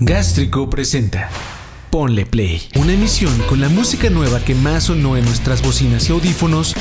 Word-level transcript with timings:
Gástrico 0.00 0.70
presenta 0.70 1.28
Ponle 1.90 2.24
Play, 2.24 2.68
una 2.76 2.92
emisión 2.92 3.36
con 3.48 3.60
la 3.60 3.68
música 3.68 4.08
nueva 4.10 4.38
que 4.38 4.54
más 4.54 4.84
sonó 4.84 5.16
en 5.16 5.24
nuestras 5.24 5.60
bocinas 5.60 6.08
y 6.08 6.12
audífonos 6.12 6.76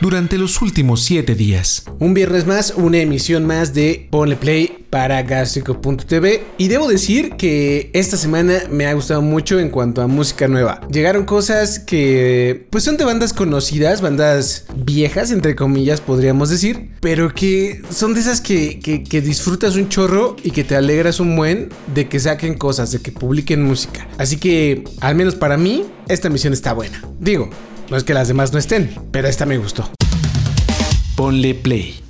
durante 0.00 0.38
los 0.38 0.60
últimos 0.62 1.02
7 1.02 1.34
días. 1.34 1.84
Un 1.98 2.14
viernes 2.14 2.46
más, 2.46 2.74
una 2.76 2.98
emisión 2.98 3.44
más 3.44 3.74
de 3.74 4.08
Ponle 4.10 4.36
Play 4.36 4.86
para 4.90 5.22
Gástrico.tv 5.22 6.42
y 6.56 6.68
debo 6.68 6.88
decir 6.88 7.36
que 7.36 7.90
esta 7.92 8.16
semana 8.16 8.62
me 8.70 8.86
ha 8.86 8.94
gustado 8.94 9.20
mucho 9.20 9.58
en 9.58 9.70
cuanto 9.70 10.00
a 10.00 10.06
música 10.06 10.48
nueva. 10.48 10.80
Llegaron 10.90 11.24
cosas 11.24 11.78
que 11.78 12.66
pues 12.70 12.84
son 12.84 12.96
de 12.96 13.04
bandas 13.04 13.32
conocidas, 13.32 14.00
bandas 14.00 14.66
viejas 14.76 15.30
entre 15.30 15.54
comillas 15.54 16.00
podríamos 16.00 16.48
decir, 16.48 16.90
pero 17.00 17.34
que 17.34 17.82
son 17.90 18.14
de 18.14 18.20
esas 18.20 18.40
que, 18.40 18.80
que, 18.80 19.04
que 19.04 19.20
disfrutas 19.20 19.76
un 19.76 19.88
chorro 19.88 20.36
y 20.42 20.52
que 20.52 20.64
te 20.64 20.76
alegras 20.76 21.20
un 21.20 21.36
buen 21.36 21.68
de 21.94 22.08
que 22.08 22.20
saquen 22.20 22.54
cosas, 22.54 22.92
de 22.92 23.00
que 23.00 23.12
publiquen 23.12 23.62
música. 23.62 24.08
Así 24.16 24.36
que 24.36 24.84
al 25.00 25.14
menos 25.14 25.34
para 25.34 25.56
mí 25.56 25.84
esta 26.08 26.28
emisión 26.28 26.52
está 26.52 26.72
buena. 26.72 27.02
Digo, 27.20 27.50
no 27.90 27.96
es 27.96 28.04
que 28.04 28.14
las 28.14 28.28
demás 28.28 28.52
no 28.52 28.58
estén, 28.58 28.90
pero 29.10 29.28
esta 29.28 29.46
me 29.46 29.58
gustó. 29.58 29.90
Ponle 31.16 31.54
Play. 31.54 32.00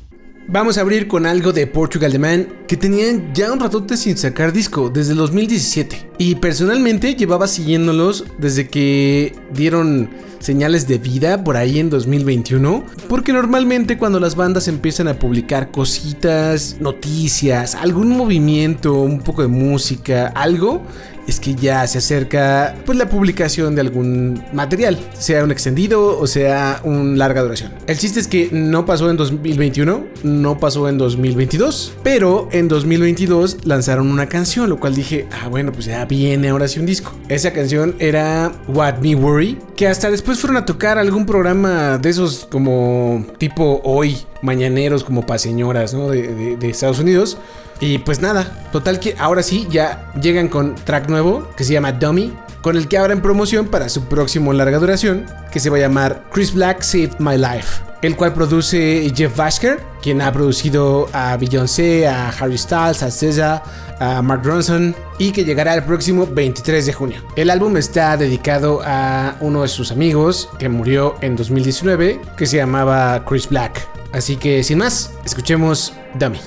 Vamos 0.50 0.78
a 0.78 0.80
abrir 0.80 1.08
con 1.08 1.26
algo 1.26 1.52
de 1.52 1.66
Portugal 1.66 2.10
The 2.10 2.18
Man 2.18 2.48
que 2.66 2.78
tenían 2.78 3.34
ya 3.34 3.52
un 3.52 3.60
ratote 3.60 3.98
sin 3.98 4.16
sacar 4.16 4.50
disco 4.50 4.88
desde 4.88 5.12
el 5.12 5.18
2017 5.18 6.12
y 6.16 6.36
personalmente 6.36 7.14
llevaba 7.14 7.46
siguiéndolos 7.46 8.24
desde 8.38 8.66
que 8.66 9.36
dieron 9.52 10.08
señales 10.38 10.88
de 10.88 10.96
vida 10.96 11.44
por 11.44 11.58
ahí 11.58 11.78
en 11.78 11.90
2021 11.90 12.82
porque 13.10 13.34
normalmente 13.34 13.98
cuando 13.98 14.20
las 14.20 14.36
bandas 14.36 14.68
empiezan 14.68 15.08
a 15.08 15.18
publicar 15.18 15.70
cositas, 15.70 16.78
noticias, 16.80 17.74
algún 17.74 18.16
movimiento, 18.16 19.02
un 19.02 19.20
poco 19.20 19.42
de 19.42 19.48
música, 19.48 20.28
algo 20.28 20.82
es 21.28 21.38
que 21.38 21.54
ya 21.54 21.86
se 21.86 21.98
acerca 21.98 22.74
pues 22.84 22.98
la 22.98 23.08
publicación 23.08 23.74
de 23.74 23.82
algún 23.82 24.42
material, 24.52 24.98
sea 25.16 25.44
un 25.44 25.52
extendido 25.52 26.18
o 26.18 26.26
sea 26.26 26.80
un 26.82 27.18
larga 27.18 27.42
duración. 27.42 27.72
El 27.86 27.98
chiste 27.98 28.18
es 28.18 28.26
que 28.26 28.48
no 28.50 28.86
pasó 28.86 29.10
en 29.10 29.16
2021, 29.16 30.06
no 30.24 30.58
pasó 30.58 30.88
en 30.88 30.98
2022, 30.98 31.94
pero 32.02 32.48
en 32.50 32.68
2022 32.68 33.58
lanzaron 33.64 34.10
una 34.10 34.26
canción, 34.26 34.68
lo 34.70 34.80
cual 34.80 34.94
dije, 34.94 35.28
ah 35.30 35.48
bueno, 35.48 35.72
pues 35.72 35.84
ya 35.86 36.04
viene 36.06 36.48
ahora 36.48 36.66
sí 36.66 36.80
un 36.80 36.86
disco. 36.86 37.12
Esa 37.28 37.52
canción 37.52 37.94
era 37.98 38.52
What 38.68 38.98
Me 38.98 39.14
Worry, 39.14 39.58
que 39.76 39.86
hasta 39.86 40.10
después 40.10 40.40
fueron 40.40 40.56
a 40.56 40.64
tocar 40.64 40.98
algún 40.98 41.26
programa 41.26 41.98
de 41.98 42.08
esos 42.08 42.46
como 42.50 43.24
tipo 43.38 43.80
hoy, 43.84 44.16
mañaneros 44.42 45.04
como 45.04 45.26
para 45.26 45.38
señoras, 45.38 45.94
¿no? 45.94 46.08
De, 46.08 46.56
Estados 46.68 46.98
Unidos. 46.98 47.38
Y 47.80 47.98
pues 47.98 48.20
nada, 48.20 48.68
total 48.72 48.98
que 48.98 49.14
ahora 49.18 49.42
sí 49.42 49.66
ya 49.70 50.12
llegan 50.20 50.48
con 50.48 50.74
track 50.74 51.08
nuevo 51.08 51.48
que 51.56 51.64
se 51.64 51.72
llama 51.72 51.92
Dummy, 51.92 52.32
con 52.60 52.76
el 52.76 52.88
que 52.88 52.98
abren 52.98 53.22
promoción 53.22 53.68
para 53.68 53.88
su 53.88 54.04
próximo 54.04 54.52
larga 54.52 54.78
duración, 54.78 55.26
que 55.52 55.60
se 55.60 55.70
va 55.70 55.76
a 55.76 55.80
llamar 55.80 56.24
Chris 56.32 56.52
Black 56.52 56.82
Saved 56.82 57.18
My 57.20 57.36
Life, 57.36 57.82
el 58.02 58.16
cual 58.16 58.34
produce 58.34 59.12
Jeff 59.14 59.36
Vasker, 59.36 59.80
quien 60.02 60.20
ha 60.20 60.32
producido 60.32 61.08
a 61.12 61.36
Beyoncé, 61.36 62.08
a 62.08 62.30
Harry 62.30 62.58
Styles, 62.58 63.02
a 63.02 63.10
SZA, 63.10 63.62
a 64.00 64.22
Mark 64.22 64.42
Ronson 64.44 64.94
y 65.18 65.32
que 65.32 65.44
llegará 65.44 65.74
el 65.74 65.84
próximo 65.84 66.26
23 66.26 66.86
de 66.86 66.92
junio. 66.92 67.22
El 67.36 67.50
álbum 67.50 67.76
está 67.76 68.16
dedicado 68.16 68.80
a 68.84 69.36
uno 69.40 69.62
de 69.62 69.68
sus 69.68 69.90
amigos 69.90 70.48
que 70.58 70.68
murió 70.68 71.16
en 71.20 71.36
2019, 71.36 72.20
que 72.36 72.46
se 72.46 72.56
llamaba 72.56 73.24
Chris 73.24 73.48
Black. 73.48 73.97
Así 74.12 74.36
que 74.36 74.62
sin 74.62 74.78
más, 74.78 75.12
escuchemos 75.24 75.92
Dummy. 76.18 76.38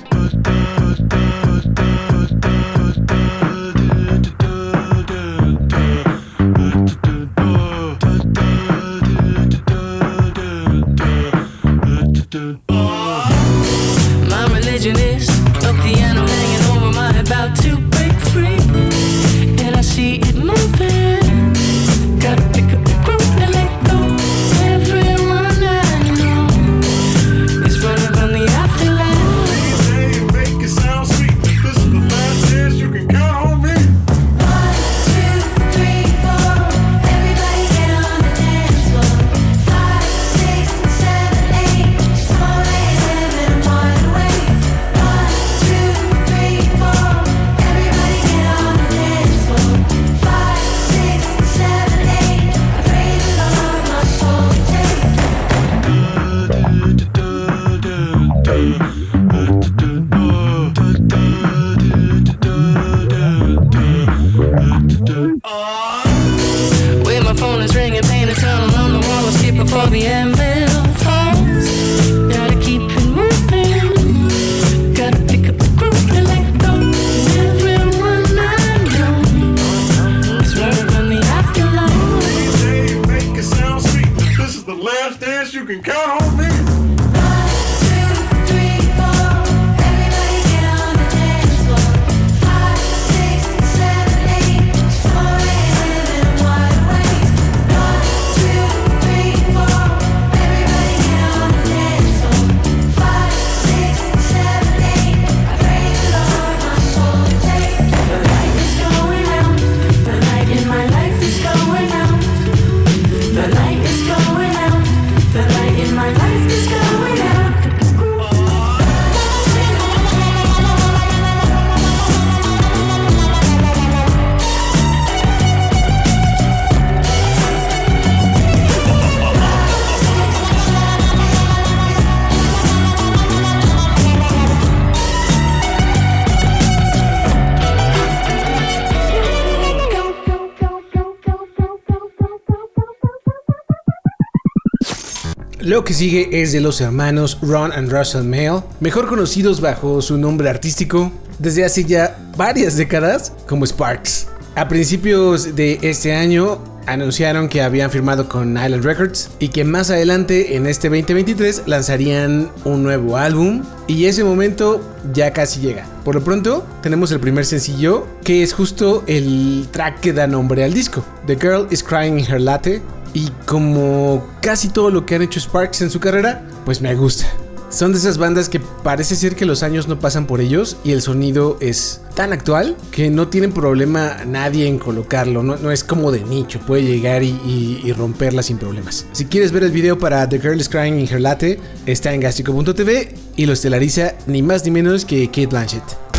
Lo 145.61 145.83
que 145.83 145.93
sigue 145.93 146.41
es 146.41 146.53
de 146.53 146.59
los 146.59 146.81
hermanos 146.81 147.37
Ron 147.39 147.71
and 147.71 147.91
Russell 147.91 148.23
Mail, 148.23 148.61
mejor 148.79 149.07
conocidos 149.07 149.61
bajo 149.61 150.01
su 150.01 150.17
nombre 150.17 150.49
artístico 150.49 151.11
desde 151.37 151.63
hace 151.63 151.85
ya 151.85 152.17
varias 152.35 152.77
décadas 152.77 153.31
como 153.47 153.63
Sparks. 153.67 154.27
A 154.55 154.67
principios 154.67 155.55
de 155.55 155.77
este 155.83 156.15
año 156.15 156.59
anunciaron 156.87 157.47
que 157.47 157.61
habían 157.61 157.91
firmado 157.91 158.27
con 158.27 158.57
Island 158.57 158.83
Records 158.83 159.29
y 159.37 159.49
que 159.49 159.63
más 159.63 159.91
adelante 159.91 160.55
en 160.55 160.65
este 160.65 160.89
2023 160.89 161.63
lanzarían 161.67 162.49
un 162.65 162.81
nuevo 162.81 163.17
álbum 163.17 163.61
y 163.85 164.05
ese 164.05 164.23
momento 164.23 164.81
ya 165.13 165.31
casi 165.31 165.59
llega. 165.59 165.85
Por 166.03 166.15
lo 166.15 166.23
pronto 166.23 166.65
tenemos 166.81 167.11
el 167.11 167.19
primer 167.19 167.45
sencillo 167.45 168.07
que 168.23 168.41
es 168.41 168.53
justo 168.53 169.03
el 169.05 169.67
track 169.69 169.99
que 169.99 170.11
da 170.11 170.25
nombre 170.25 170.63
al 170.63 170.73
disco. 170.73 171.05
The 171.27 171.35
Girl 171.35 171.67
is 171.69 171.83
Crying 171.83 172.17
in 172.17 172.25
Her 172.25 172.41
Latte 172.41 172.81
y 173.13 173.29
como 173.45 174.25
casi 174.41 174.69
todo 174.69 174.89
lo 174.89 175.05
que 175.05 175.15
han 175.15 175.21
hecho 175.21 175.39
Sparks 175.39 175.81
en 175.81 175.89
su 175.89 175.99
carrera, 175.99 176.47
pues 176.65 176.81
me 176.81 176.95
gusta. 176.95 177.25
Son 177.69 177.93
de 177.93 177.99
esas 177.99 178.17
bandas 178.17 178.49
que 178.49 178.59
parece 178.59 179.15
ser 179.15 179.37
que 179.37 179.45
los 179.45 179.63
años 179.63 179.87
no 179.87 179.97
pasan 179.97 180.27
por 180.27 180.41
ellos 180.41 180.75
y 180.83 180.91
el 180.91 181.01
sonido 181.01 181.57
es 181.61 182.01
tan 182.15 182.33
actual 182.33 182.75
que 182.91 183.09
no 183.09 183.29
tienen 183.29 183.53
problema 183.53 184.25
nadie 184.27 184.67
en 184.67 184.77
colocarlo. 184.77 185.41
No, 185.41 185.71
es 185.71 185.85
como 185.85 186.11
de 186.11 186.21
nicho, 186.21 186.59
puede 186.59 186.83
llegar 186.83 187.23
y 187.23 187.93
romperla 187.93 188.43
sin 188.43 188.57
problemas. 188.57 189.05
Si 189.13 189.23
quieres 189.23 189.53
ver 189.53 189.63
el 189.63 189.71
video 189.71 189.97
para 189.97 190.27
The 190.27 190.39
Girl 190.39 190.59
is 190.59 190.67
Crying 190.67 190.99
in 190.99 191.07
Her 191.07 191.21
Latte, 191.21 191.61
está 191.85 192.13
en 192.13 192.19
gastrico.tv 192.19 193.15
y 193.37 193.45
lo 193.45 193.53
estelariza 193.53 194.15
ni 194.27 194.41
más 194.41 194.65
ni 194.65 194.71
menos 194.71 195.05
que 195.05 195.27
Kate 195.27 195.47
Blanchett. 195.47 196.10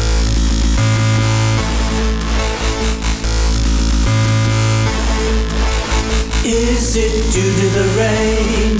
Is 6.44 6.96
it 6.96 7.14
due 7.30 7.54
to 7.54 7.68
the 7.70 7.86
rain? 7.94 8.74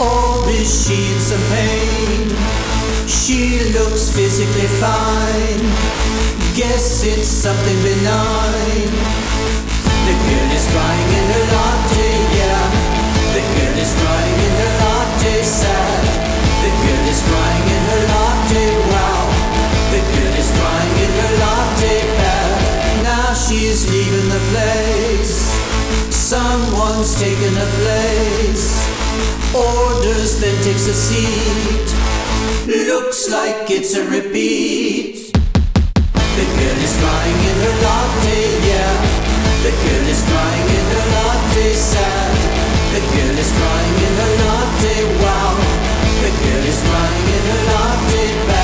Or 0.00 0.48
is 0.48 0.64
she 0.64 0.96
in 1.12 1.20
some 1.20 1.44
pain? 1.52 2.32
She 3.04 3.60
looks 3.76 4.08
physically 4.08 4.72
fine. 4.80 5.60
Guess 6.56 7.04
it's 7.04 7.28
something 7.28 7.76
benign. 7.84 8.88
The 10.08 10.16
girl 10.16 10.50
is 10.56 10.64
crying 10.72 11.10
in 11.12 11.26
her 11.36 11.44
latte, 11.52 12.10
yeah. 12.32 12.64
The 13.36 13.44
girl 13.44 13.76
is 13.76 13.92
crying 14.00 14.38
in 14.48 14.52
her 14.56 14.72
latte, 14.80 15.42
sad. 15.44 16.00
The 16.64 16.72
girl 16.80 17.04
is 17.12 17.20
crying 17.28 17.66
in 17.76 17.82
her 17.92 18.02
latte, 18.08 18.64
wow. 18.88 19.24
The 19.92 20.00
girl 20.00 20.32
is 20.32 20.48
crying 20.48 20.96
in 20.96 21.12
her 21.12 21.32
latte, 21.44 21.94
bad. 22.24 23.04
Now 23.04 23.34
she's 23.34 23.84
leaving 23.84 24.30
the 24.32 24.40
place. 24.48 24.63
Someone's 27.04 27.20
taken 27.20 27.54
a 27.54 27.68
place. 27.84 28.66
Orders, 29.54 30.40
then 30.40 30.56
takes 30.64 30.86
a 30.86 30.94
seat. 30.94 31.88
Looks 32.66 33.28
like 33.28 33.70
it's 33.70 33.94
a 33.94 34.04
repeat. 34.08 35.30
The 35.34 36.46
girl 36.56 36.78
is 36.80 36.94
crying 36.96 37.40
in 37.50 37.56
her 37.60 37.76
latte, 37.84 38.40
yeah. 38.68 38.94
The 39.64 39.72
girl 39.84 40.06
is 40.08 40.22
crying 40.24 40.68
in 40.78 40.84
her 40.94 41.04
latte, 41.12 41.74
sad. 41.74 42.36
The 42.94 43.02
girl 43.12 43.36
is 43.36 43.52
crying 43.52 43.96
in 44.06 44.14
her 44.22 44.32
latte, 44.40 44.96
wow. 45.20 45.52
The 46.24 46.30
girl 46.40 46.64
is 46.72 46.80
crying 46.88 47.26
in 47.36 47.42
her 47.50 47.62
latte, 47.68 48.46
bad. 48.48 48.63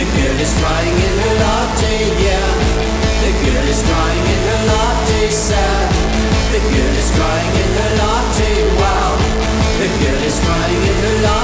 The 0.00 0.06
girl 0.16 0.40
is 0.40 0.54
crying 0.56 0.96
in 0.96 1.14
her 1.22 1.34
latte, 1.44 1.96
yeah. 2.24 2.50
The 3.20 3.32
girl 3.44 3.66
is 3.68 3.82
crying 3.84 4.26
in 4.34 4.40
her 4.48 4.60
latte, 4.72 5.28
sad. 5.28 5.92
The 6.52 6.60
girl 6.72 6.94
is 7.02 7.10
crying 7.12 7.54
in 7.62 7.70
her 7.78 7.92
latte, 8.00 8.52
wow. 8.80 9.12
The 9.76 9.88
girl 10.00 10.22
is 10.24 10.40
crying 10.40 10.82
in 10.90 10.96
her 11.04 11.16
latte, 11.26 11.39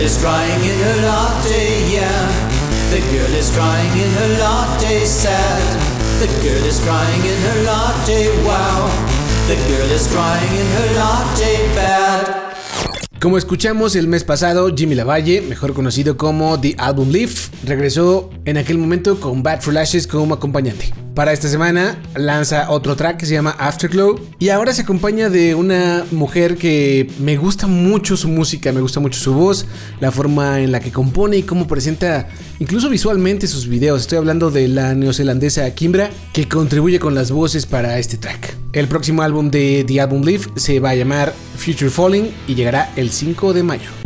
is 0.00 0.16
crying 0.18 0.62
in 0.64 0.78
her 0.80 0.96
latte, 1.06 1.92
yeah. 1.92 2.28
The 2.90 3.00
girl 3.12 3.34
is 3.34 3.50
crying 3.50 3.92
in 3.92 4.10
her 4.18 4.38
latte, 4.38 5.04
sad. 5.04 5.62
The 6.20 6.26
girl 6.42 6.64
is 6.64 6.80
crying 6.80 7.22
in 7.24 7.38
her 7.46 7.58
latte, 7.64 8.28
wow. 8.44 8.88
The 9.46 9.56
girl 9.68 9.90
is 9.92 10.06
crying 10.08 10.54
in 10.56 10.66
her 10.76 10.88
latte, 10.96 11.74
bad. 11.74 12.50
Como 13.20 13.36
escuchamos 13.36 13.94
el 13.96 14.08
mes 14.08 14.24
pasado, 14.24 14.74
Jimmy 14.74 14.94
Lavalle, 14.94 15.42
mejor 15.42 15.74
conocido 15.74 16.16
como 16.16 16.58
The 16.58 16.76
Album 16.78 17.10
Leaf, 17.10 17.50
regresó 17.64 18.30
en 18.46 18.56
aquel 18.56 18.78
momento 18.78 19.20
con 19.20 19.42
Bad 19.42 19.60
for 19.60 19.74
Lashes 19.74 20.06
como 20.06 20.34
acompañante. 20.34 20.94
Para 21.20 21.34
esta 21.34 21.48
semana 21.48 22.00
lanza 22.16 22.70
otro 22.70 22.96
track 22.96 23.18
que 23.18 23.26
se 23.26 23.34
llama 23.34 23.50
Afterglow 23.58 24.18
y 24.38 24.48
ahora 24.48 24.72
se 24.72 24.80
acompaña 24.80 25.28
de 25.28 25.54
una 25.54 26.06
mujer 26.12 26.56
que 26.56 27.10
me 27.18 27.36
gusta 27.36 27.66
mucho 27.66 28.16
su 28.16 28.26
música, 28.26 28.72
me 28.72 28.80
gusta 28.80 29.00
mucho 29.00 29.20
su 29.20 29.34
voz, 29.34 29.66
la 30.00 30.12
forma 30.12 30.60
en 30.60 30.72
la 30.72 30.80
que 30.80 30.90
compone 30.90 31.36
y 31.36 31.42
cómo 31.42 31.68
presenta 31.68 32.26
incluso 32.58 32.88
visualmente 32.88 33.48
sus 33.48 33.68
videos. 33.68 34.00
Estoy 34.00 34.16
hablando 34.16 34.50
de 34.50 34.68
la 34.68 34.94
neozelandesa 34.94 35.70
Kimbra 35.74 36.08
que 36.32 36.48
contribuye 36.48 36.98
con 36.98 37.14
las 37.14 37.30
voces 37.30 37.66
para 37.66 37.98
este 37.98 38.16
track. 38.16 38.56
El 38.72 38.88
próximo 38.88 39.20
álbum 39.20 39.50
de 39.50 39.84
The 39.86 40.00
Album 40.00 40.22
Leaf 40.22 40.46
se 40.56 40.80
va 40.80 40.88
a 40.88 40.94
llamar 40.94 41.34
Future 41.58 41.90
Falling 41.90 42.30
y 42.48 42.54
llegará 42.54 42.94
el 42.96 43.10
5 43.10 43.52
de 43.52 43.62
mayo. 43.62 43.99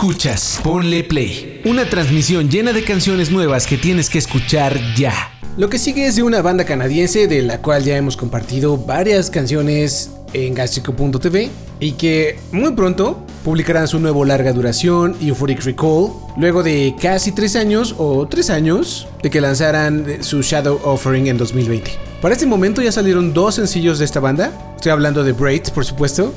Escuchas, 0.00 0.58
ponle 0.64 1.04
play. 1.04 1.60
Una 1.66 1.84
transmisión 1.84 2.48
llena 2.48 2.72
de 2.72 2.82
canciones 2.84 3.30
nuevas 3.30 3.66
que 3.66 3.76
tienes 3.76 4.08
que 4.08 4.16
escuchar 4.16 4.80
ya. 4.96 5.12
Lo 5.58 5.68
que 5.68 5.78
sigue 5.78 6.06
es 6.06 6.16
de 6.16 6.22
una 6.22 6.40
banda 6.40 6.64
canadiense 6.64 7.28
de 7.28 7.42
la 7.42 7.60
cual 7.60 7.84
ya 7.84 7.98
hemos 7.98 8.16
compartido 8.16 8.78
varias 8.78 9.28
canciones 9.28 10.10
en 10.32 10.54
Gastrico.tv 10.54 11.50
y 11.80 11.92
que 11.92 12.38
muy 12.50 12.72
pronto 12.72 13.26
publicarán 13.44 13.88
su 13.88 14.00
nuevo 14.00 14.24
larga 14.24 14.54
duración, 14.54 15.16
Euphoric 15.20 15.62
Recall, 15.64 16.12
luego 16.38 16.62
de 16.62 16.94
casi 16.98 17.32
tres 17.32 17.54
años 17.54 17.94
o 17.98 18.26
tres 18.26 18.48
años 18.48 19.06
de 19.22 19.28
que 19.28 19.42
lanzaran 19.42 20.24
su 20.24 20.40
Shadow 20.40 20.80
Offering 20.82 21.26
en 21.26 21.36
2020. 21.36 21.90
Para 22.22 22.32
este 22.32 22.46
momento 22.46 22.80
ya 22.80 22.90
salieron 22.90 23.34
dos 23.34 23.56
sencillos 23.56 23.98
de 23.98 24.06
esta 24.06 24.18
banda. 24.18 24.50
Estoy 24.76 24.92
hablando 24.92 25.22
de 25.24 25.32
Braids, 25.32 25.70
por 25.70 25.84
supuesto. 25.84 26.32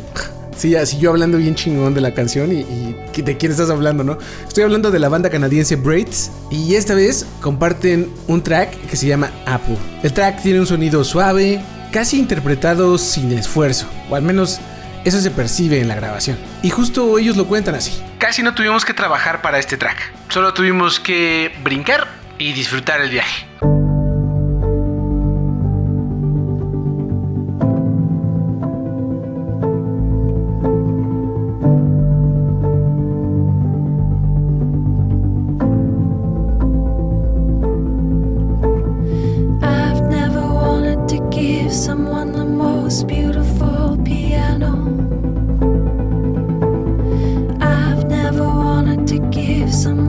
Sí, 0.55 0.75
así 0.75 0.97
yo 0.99 1.09
hablando 1.09 1.37
bien 1.37 1.55
chingón 1.55 1.93
de 1.93 2.01
la 2.01 2.13
canción 2.13 2.51
y, 2.51 2.95
de 3.21 3.37
quién 3.37 3.51
estás 3.51 3.69
hablando, 3.69 4.03
¿no? 4.03 4.17
Estoy 4.47 4.63
hablando 4.63 4.91
de 4.91 4.99
la 4.99 5.09
banda 5.09 5.29
canadiense 5.29 5.75
Braids 5.75 6.31
y 6.51 6.75
esta 6.75 6.93
vez 6.93 7.25
comparten 7.41 8.11
un 8.27 8.41
track 8.41 8.75
que 8.87 8.95
se 8.95 9.07
llama 9.07 9.31
Apple. 9.45 9.77
El 10.03 10.13
track 10.13 10.41
tiene 10.41 10.59
un 10.59 10.67
sonido 10.67 11.03
suave, 11.03 11.61
casi 11.91 12.19
interpretado 12.19 12.97
sin 12.97 13.31
esfuerzo, 13.31 13.87
o 14.09 14.15
al 14.15 14.23
menos 14.23 14.59
eso 15.05 15.19
se 15.19 15.31
percibe 15.31 15.79
en 15.79 15.87
la 15.87 15.95
grabación. 15.95 16.37
Y 16.61 16.69
justo 16.69 17.17
ellos 17.19 17.35
lo 17.35 17.47
cuentan 17.47 17.75
así. 17.75 18.01
Casi 18.19 18.41
no 18.41 18.53
tuvimos 18.53 18.85
que 18.85 18.93
trabajar 18.93 19.41
para 19.41 19.59
este 19.59 19.77
track, 19.77 19.97
solo 20.29 20.53
tuvimos 20.53 20.99
que 20.99 21.51
brincar 21.63 22.07
y 22.37 22.53
disfrutar 22.53 23.01
el 23.01 23.09
viaje. 23.09 23.52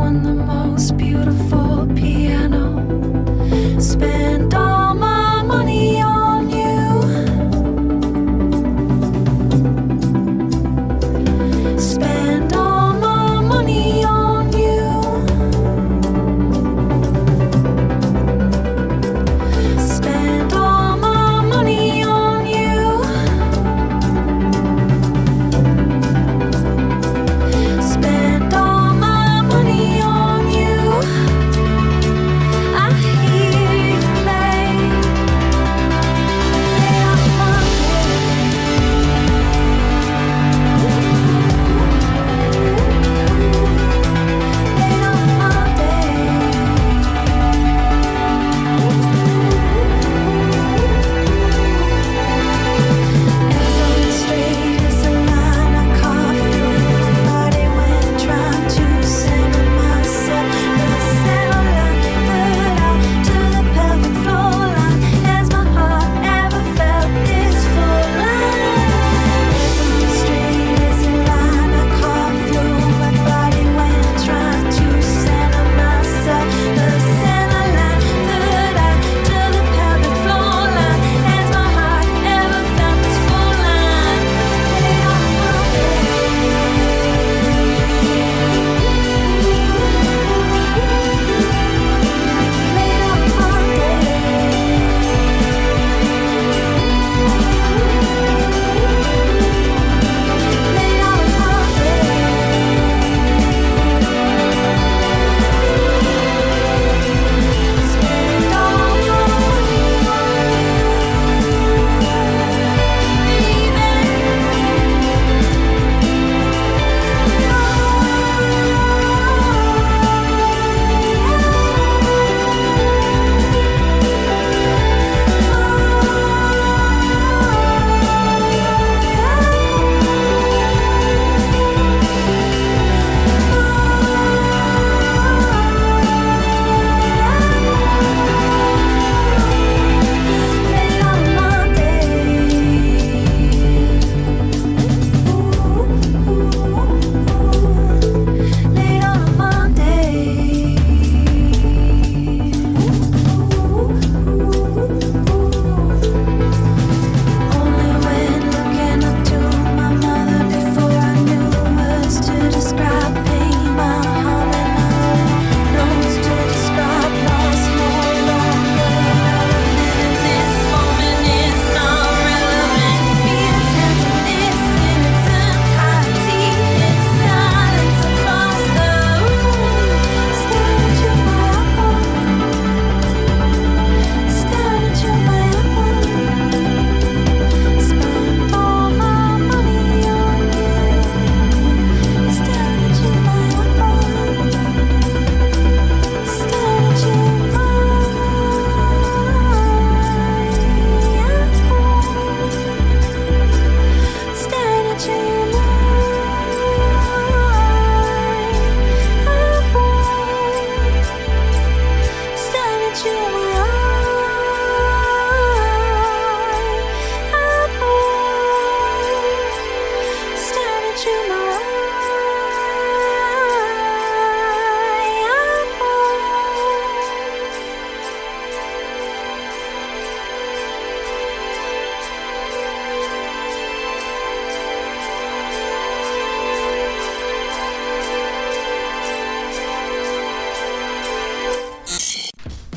won 0.05 0.23
the 0.23 0.35
most 0.35 0.99
beautiful. 0.99 1.54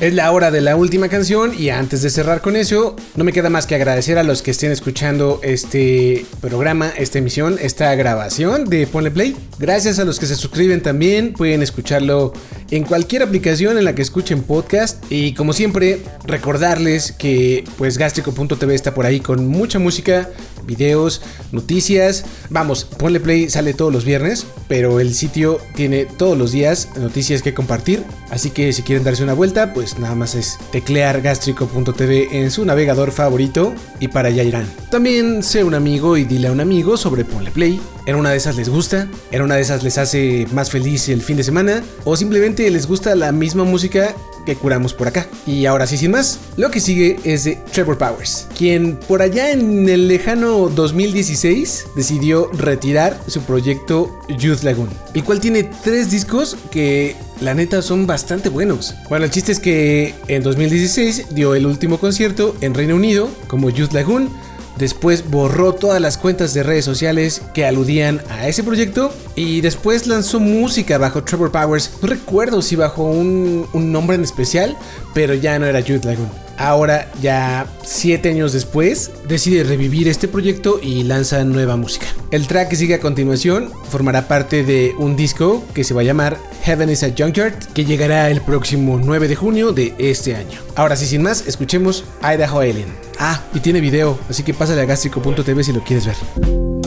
Es 0.00 0.14
la 0.14 0.30
hora 0.30 0.52
de 0.52 0.60
la 0.60 0.76
última 0.76 1.08
canción 1.08 1.52
y 1.58 1.70
antes 1.70 2.02
de 2.02 2.10
cerrar 2.10 2.40
con 2.40 2.54
eso, 2.54 2.94
no 3.16 3.24
me 3.24 3.32
queda 3.32 3.50
más 3.50 3.66
que 3.66 3.74
agradecer 3.74 4.16
a 4.16 4.22
los 4.22 4.42
que 4.42 4.52
estén 4.52 4.70
escuchando 4.70 5.40
este 5.42 6.24
programa, 6.40 6.92
esta 6.96 7.18
emisión, 7.18 7.56
esta 7.60 7.92
grabación 7.96 8.66
de 8.66 8.86
Ponle 8.86 9.10
Play. 9.10 9.36
Gracias 9.58 9.98
a 9.98 10.04
los 10.04 10.20
que 10.20 10.26
se 10.26 10.36
suscriben 10.36 10.82
también, 10.82 11.32
pueden 11.32 11.62
escucharlo 11.62 12.32
en 12.70 12.84
cualquier 12.84 13.24
aplicación 13.24 13.76
en 13.76 13.84
la 13.84 13.96
que 13.96 14.02
escuchen 14.02 14.44
podcast 14.44 15.04
y 15.10 15.34
como 15.34 15.52
siempre 15.52 16.00
recordarles 16.24 17.10
que 17.10 17.64
pues 17.76 17.98
está 17.98 18.94
por 18.94 19.04
ahí 19.04 19.18
con 19.18 19.48
mucha 19.48 19.80
música, 19.80 20.30
videos, 20.68 21.20
noticias. 21.50 22.24
Vamos, 22.50 22.84
Ponle 22.84 23.18
Play 23.18 23.50
sale 23.50 23.74
todos 23.74 23.92
los 23.92 24.04
viernes, 24.04 24.46
pero 24.68 25.00
el 25.00 25.14
sitio 25.14 25.58
tiene 25.74 26.06
todos 26.06 26.38
los 26.38 26.52
días 26.52 26.90
noticias 26.96 27.42
que 27.42 27.54
compartir, 27.54 28.04
así 28.30 28.50
que 28.50 28.72
si 28.72 28.82
quieren 28.82 29.02
darse 29.02 29.24
una 29.24 29.34
vuelta, 29.34 29.74
pues 29.74 29.98
nada 29.98 30.14
más 30.14 30.36
es 30.36 30.58
teclear 30.70 31.20
gastrico.tv 31.22 32.28
en 32.38 32.52
su 32.52 32.64
navegador 32.64 33.10
favorito 33.10 33.74
y 33.98 34.08
para 34.08 34.28
allá 34.28 34.44
irán. 34.44 34.66
También 34.90 35.42
sé 35.42 35.64
un 35.64 35.74
amigo 35.74 36.16
y 36.16 36.24
dile 36.24 36.48
a 36.48 36.52
un 36.52 36.60
amigo 36.60 36.96
sobre 36.96 37.24
Ponle 37.24 37.50
Play. 37.50 37.80
En 38.08 38.16
una 38.16 38.30
de 38.30 38.38
esas 38.38 38.56
les 38.56 38.70
gusta, 38.70 39.06
en 39.32 39.42
una 39.42 39.56
de 39.56 39.60
esas 39.60 39.82
les 39.82 39.98
hace 39.98 40.46
más 40.54 40.70
feliz 40.70 41.10
el 41.10 41.20
fin 41.20 41.36
de 41.36 41.44
semana 41.44 41.82
o 42.04 42.16
simplemente 42.16 42.70
les 42.70 42.86
gusta 42.86 43.14
la 43.14 43.32
misma 43.32 43.64
música 43.64 44.14
que 44.46 44.56
curamos 44.56 44.94
por 44.94 45.08
acá. 45.08 45.26
Y 45.46 45.66
ahora 45.66 45.86
sí, 45.86 45.98
sin 45.98 46.12
más, 46.12 46.38
lo 46.56 46.70
que 46.70 46.80
sigue 46.80 47.20
es 47.24 47.44
de 47.44 47.58
Trevor 47.70 47.98
Powers, 47.98 48.48
quien 48.56 48.96
por 48.96 49.20
allá 49.20 49.50
en 49.50 49.90
el 49.90 50.08
lejano 50.08 50.70
2016 50.70 51.88
decidió 51.96 52.50
retirar 52.52 53.20
su 53.26 53.42
proyecto 53.42 54.18
Youth 54.38 54.62
Lagoon, 54.62 54.88
el 55.12 55.22
cual 55.22 55.38
tiene 55.38 55.64
tres 55.64 56.10
discos 56.10 56.56
que 56.70 57.14
la 57.42 57.52
neta 57.52 57.82
son 57.82 58.06
bastante 58.06 58.48
buenos. 58.48 58.94
Bueno, 59.10 59.26
el 59.26 59.30
chiste 59.30 59.52
es 59.52 59.60
que 59.60 60.14
en 60.28 60.42
2016 60.42 61.26
dio 61.34 61.54
el 61.54 61.66
último 61.66 61.98
concierto 61.98 62.56
en 62.62 62.72
Reino 62.72 62.96
Unido 62.96 63.28
como 63.48 63.68
Youth 63.68 63.92
Lagoon. 63.92 64.30
Después 64.78 65.28
borró 65.28 65.74
todas 65.74 66.00
las 66.00 66.18
cuentas 66.18 66.54
de 66.54 66.62
redes 66.62 66.84
sociales 66.84 67.42
que 67.52 67.66
aludían 67.66 68.22
a 68.30 68.46
ese 68.46 68.62
proyecto 68.62 69.12
y 69.34 69.60
después 69.60 70.06
lanzó 70.06 70.38
música 70.38 70.98
bajo 70.98 71.24
Trevor 71.24 71.50
Powers. 71.50 71.90
No 72.00 72.08
recuerdo 72.08 72.62
si 72.62 72.76
bajo 72.76 73.02
un, 73.02 73.68
nombre 73.74 74.14
en 74.14 74.22
especial, 74.22 74.76
pero 75.14 75.34
ya 75.34 75.58
no 75.58 75.66
era 75.66 75.80
Youth 75.80 76.04
Lagoon. 76.04 76.47
Ahora, 76.58 77.10
ya 77.22 77.66
7 77.84 78.28
años 78.28 78.52
después, 78.52 79.12
decide 79.28 79.62
revivir 79.62 80.08
este 80.08 80.28
proyecto 80.28 80.80
y 80.82 81.04
lanza 81.04 81.44
nueva 81.44 81.76
música. 81.76 82.06
El 82.30 82.46
track 82.46 82.68
que 82.68 82.76
sigue 82.76 82.94
a 82.94 83.00
continuación 83.00 83.70
formará 83.90 84.28
parte 84.28 84.64
de 84.64 84.94
un 84.98 85.16
disco 85.16 85.64
que 85.72 85.84
se 85.84 85.94
va 85.94 86.00
a 86.00 86.04
llamar 86.04 86.36
Heaven 86.64 86.90
is 86.90 87.04
a 87.04 87.12
Junkyard, 87.16 87.54
que 87.74 87.84
llegará 87.84 88.28
el 88.28 88.40
próximo 88.40 89.00
9 89.02 89.28
de 89.28 89.36
junio 89.36 89.72
de 89.72 89.94
este 89.98 90.34
año. 90.34 90.60
Ahora 90.74 90.96
sí, 90.96 91.06
sin 91.06 91.22
más, 91.22 91.46
escuchemos 91.46 92.04
Idaho 92.22 92.60
Alien. 92.60 92.88
Ah, 93.18 93.40
y 93.54 93.60
tiene 93.60 93.80
video, 93.80 94.18
así 94.28 94.42
que 94.42 94.52
pásale 94.52 94.82
a 94.82 94.84
gastrico.tv 94.84 95.64
si 95.64 95.72
lo 95.72 95.82
quieres 95.82 96.06
ver. 96.06 96.77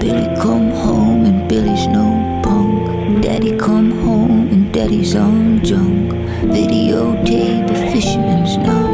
Billy 0.00 0.26
come 0.36 0.70
home 0.70 1.24
and 1.24 1.48
Billy's 1.48 1.86
no 1.88 2.40
punk. 2.42 3.22
Daddy 3.22 3.56
come 3.56 3.90
home 4.02 4.48
and 4.48 4.72
Daddy's 4.72 5.14
on 5.16 5.64
junk. 5.64 6.12
Videotape 6.42 7.70
a 7.70 7.92
fisherman's 7.92 8.56
knot. 8.58 8.93